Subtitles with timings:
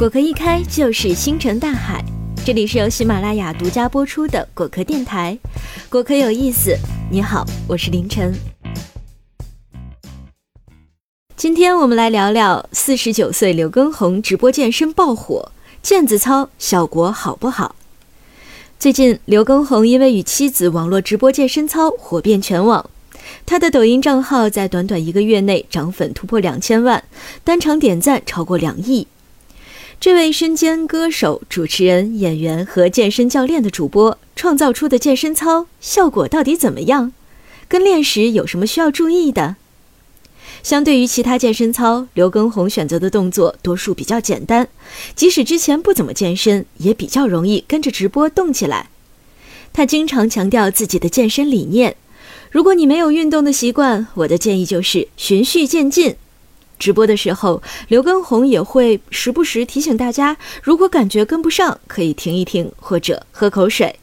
[0.00, 2.02] 果壳一开就是星辰大海，
[2.42, 5.38] 这里是由喜马拉雅独家播出的果壳电台。
[5.90, 6.74] 果壳有意思，
[7.10, 8.34] 你好，我是凌晨。
[11.36, 15.52] 今天我们来聊聊四十九岁刘畊宏直播健身爆火，
[15.84, 17.76] 毽子操效果好不好？
[18.78, 22.88] 最近刘畊宏因为与妻子网络直播健身操火遍全网，
[23.44, 27.04] 他的抖音账号在短短一个月内涨粉突破两千万，
[27.44, 29.06] 单场点赞超过两亿。
[30.00, 37.12] 这位身兼歌手、主持人、演员和健身教练的主播创造出的健身操效果到底怎么样？
[37.68, 39.56] 跟练时有什么需要注意的？
[40.62, 44.68] 相对于其他健身操，刘畊宏选择的动作多数比较简单，
[45.14, 48.88] 即使之前不怎么健身，也比较容易跟着直播动起来。
[49.74, 51.94] 他经常强调自己的健身理念：
[52.50, 56.16] 如果你没有运动的习惯，我的建议就是循序渐进。
[56.80, 63.94] 直播的时候，刘畊宏也会时不时提醒大家，如果感觉跟不上，可以停一停或者喝口水。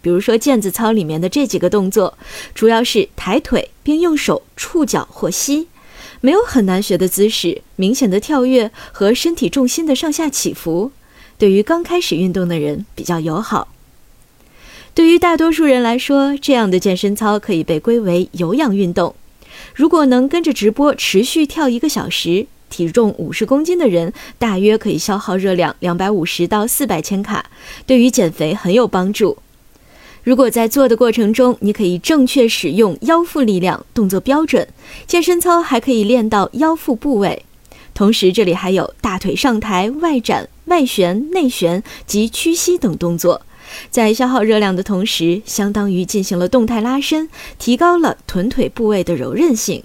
[0.00, 2.16] 比如说毽子操里面的这几个动作，
[2.54, 5.68] 主要是抬腿并用手触脚或膝，
[6.20, 10.92] 没有很难学的姿势，明显的跳跃和身体重心的上下起伏，
[11.38, 13.68] 对于刚开始运动的人比较友好。
[14.94, 19.14] 对于大多数人来说，这样的健身操可以被归为有氧运动。
[19.74, 27.46] 如果能跟着直播持续跳一个小时，体重五十公斤的人大约可以消耗热量两百五十到四百千卡，
[27.84, 29.36] 对于减肥很有帮助。
[30.22, 34.68] 如果在做的过程中，你可以正确使用腰腹力量，动作标准，
[35.08, 37.44] 健身操还可以练到腰腹部位。
[37.92, 43.42] 同时，这里还有大腿上抬、外展、外旋、内旋及屈膝等动作。
[43.90, 49.82] 在消耗热量的同时，相当于进行了动态拉伸，提高了臀腿部位的柔韧性。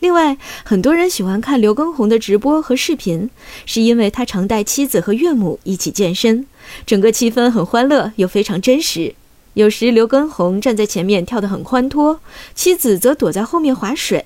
[0.00, 3.28] 另外，很多人喜欢看刘畊宏的直播和视频，
[3.66, 6.46] 是因为他常带妻子和岳母一起健身，
[6.86, 9.14] 整个气氛很欢乐又非常真实。
[9.54, 12.20] 有时刘畊宏站在前面跳得很欢脱，
[12.54, 14.24] 妻子则躲在后面划水。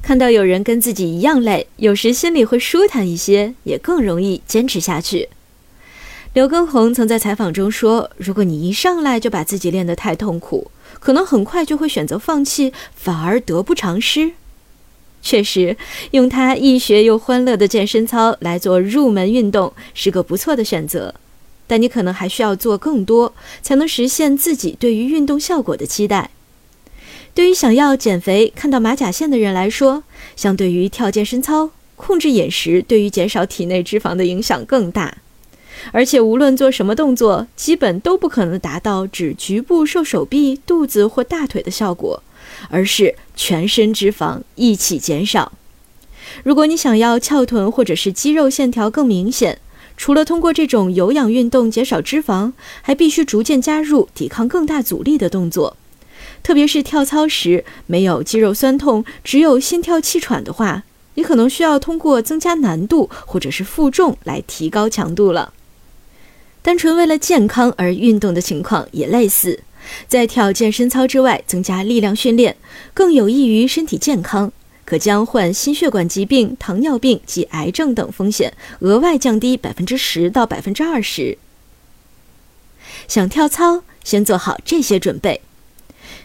[0.00, 5.28] 看到有人跟自己一样累，有时心里会舒坦一些，也更容易坚持下去。
[6.34, 14.32] 刘畊宏曾在采访中说：“如果你一上来就把自己练得太痛苦，可能很快就会选择放弃，反而得不偿失。”
[15.20, 15.76] 确实，
[16.12, 21.14] 用他易学又欢乐的健身操来做入门运动是个不错的选择，
[21.66, 26.30] 但你可能还需要做更多，才能实现自己对于运动效果的期待。
[27.34, 30.02] 对于想要减肥、看到马甲线的人来说，
[30.34, 35.18] 相对于跳健身操，控制饮食对于减少体内脂肪的影响更大。
[35.90, 42.22] 而且无论做什么动作，基本都不可能达到只局部瘦手臂、肚子或大腿的效果，
[42.68, 45.52] 而是全身脂肪一起减少。
[46.44, 49.58] 如果你想要翘臀或者是肌肉线条更明显，
[49.96, 55.76] 除了通过这种有氧运动减少脂肪，还必须逐渐加入抵抗更大阻力的动作。
[56.42, 65.52] 特别是跳操时没有肌肉酸痛，只有心跳气喘的话，你可能需要通过增加难度或者是负重来提高强度了。
[66.62, 69.60] 单纯为了健康而运动的情况也类似，
[70.06, 72.56] 在跳健身操之外增加力量训练，
[72.94, 74.52] 更有益于身体健康，
[74.84, 81.36] 可将患心血管疾病、糖尿病及癌症等风险额外降低百分之十到百分之二十。
[83.08, 85.40] 想跳操，先做好这些准备：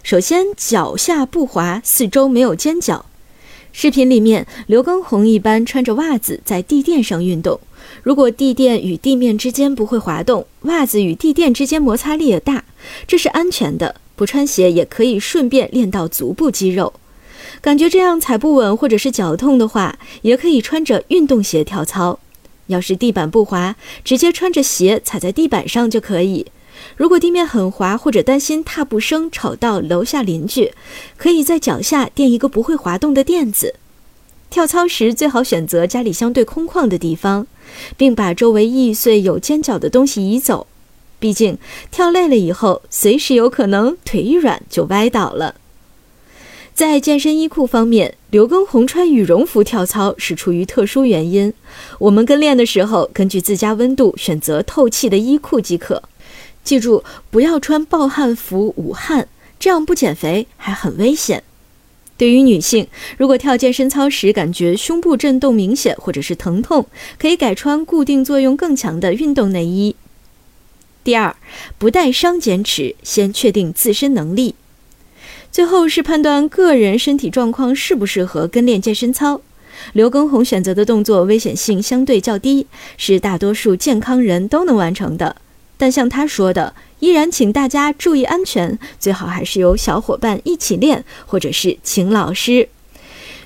[0.04, 3.07] 首先，脚下不滑，四周没有尖角。
[3.80, 7.60] 视频里面，刘畊宏一般穿着袜子在地垫上运动。
[8.02, 12.66] 如果地垫与地面之间不会滑动，袜子与地垫之间摩擦力也大，
[13.06, 13.98] 这是安全的。
[14.16, 16.92] 不穿鞋也可以顺便练到足部肌肉。
[17.62, 22.18] 感觉这样踩不稳或者是脚痛的话，也可以穿着运动鞋跳操。
[22.66, 26.48] 要是地板不滑，直接穿着鞋踩在地板上就可以。
[26.96, 30.74] 如果地面很滑或者担心踏步声吵到楼下邻居，
[31.18, 33.76] 可以在脚下垫一个不会滑动的垫子。
[34.50, 37.46] 跳操时最好选择家里相对空旷的地方，
[37.98, 40.68] 并把周围易碎有尖角的东西移走。
[41.20, 41.58] 毕竟
[41.92, 45.56] 跳累了以后，随时有可能腿一软就歪倒了。
[46.74, 51.52] 在健身衣裤方面，刘畊宏穿羽绒服跳操是出于特殊原因。
[51.98, 56.04] 我们跟练的时候，根据自家温度选择透气的衣裤即可。
[56.68, 61.42] 记住，不要穿暴汗服捂汗，这样不减肥还很危险。
[62.18, 66.86] 对于女性，如果跳健身操时感觉胸部震动明显或者是疼痛，
[67.18, 69.96] 可以改穿固定作用更强的运动内衣。
[71.06, 71.34] 第二，
[71.78, 74.56] 不带伤减脂，先确定自身能力。
[75.50, 79.40] 最后是判断个人身体状况适不适合跟练健身操。
[79.94, 82.68] 刘畊宏选择的动作危险性相对较低，
[82.98, 85.38] 是大多数健康人都能完成的。
[85.78, 92.70] 但像他说的，依然请大家注意安全，最好还是有小伙伴一起练，或者是请老师。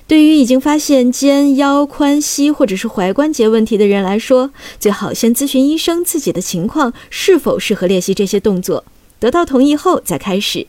[0.07, 8.83] 对于已经发现肩、腰、髋、膝或者是踝关节问题的人来说，最好先咨询医生自己的情况是否适合练习这些动作，
[9.19, 10.67] 得到同意后再开始。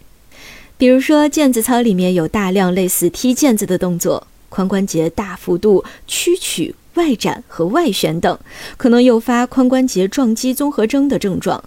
[0.78, 8.38] 比如说，毽子操里面有大量类似踢毽子的动作，髋关节大幅度屈曲、外展和外旋等，
[8.76, 11.64] 可能诱发髋关节撞击综合征的症状，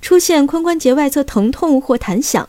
[0.00, 2.48] 出现髋关节外侧疼痛或弹响。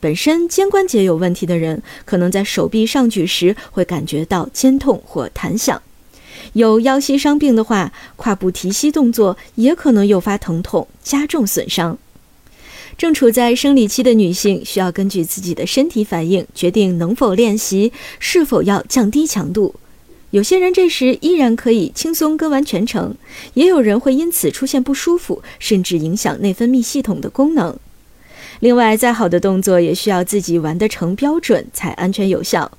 [0.00, 5.78] 本身肩关节有问题的人，可能在手臂上举时会感觉到肩痛或弹响；
[6.54, 11.96] 有腰膝伤病的话，胯部提膝动作也可能诱发疼痛，加重损伤。
[12.96, 19.76] 正处在生理期的女性，需要根据自己的身体反应决定能否练习，是否要降低强度。
[20.30, 23.16] 有些人这时依然可以轻松跟完全程，
[23.54, 27.78] 也有人会因此出现不舒服，甚至影响内分泌系统的功能。
[28.60, 32.72] 另外，再好的动作也需要自己完得成标准才安全有效。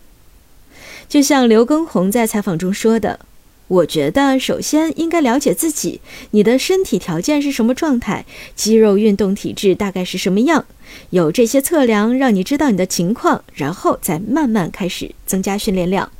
[1.07, 3.21] 就像刘畊宏在采访中说的
[3.67, 6.01] ：“我觉得首先应该了解自己，
[6.31, 8.25] 你的身体条件是什么状态，
[8.55, 10.65] 肌肉运动体质大概是什么样，
[11.09, 16.11] 有这些测量让你知道你的情况，然后再慢慢开始增加训练量。”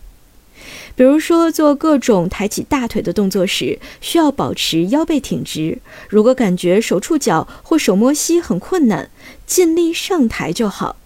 [1.00, 5.78] 比如说，做各种抬起大腿的动作时，需要保持腰背挺直。
[6.10, 9.10] 如果感觉手触脚或手摸膝很困难，
[9.46, 10.98] 尽力上抬就好。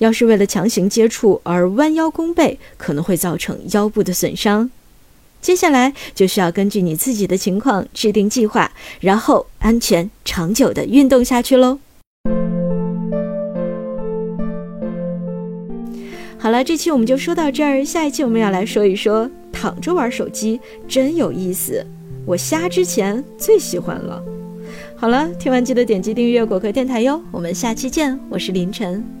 [0.00, 4.70] 要是为了强行接触而弯腰弓背，可能会造成腰部的损伤。
[5.40, 11.78] 接下来就需要根据你自己的情况制定计划，然后安全长久的运动下去喽。
[16.40, 17.82] 好了，这期我们就说到这儿。
[17.82, 21.84] 下一期我们要来说一说躺着玩手机真有意思，
[22.26, 24.22] 我瞎之前最喜欢了。
[24.96, 29.17] 好了，听完记得点击订阅果壳电台哟，我们下期见，我是凌晨。